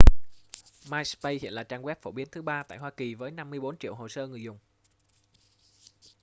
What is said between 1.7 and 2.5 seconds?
web phổ biến thứ